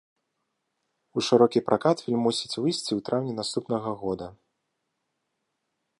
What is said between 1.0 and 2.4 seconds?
У шырокі пракат фільм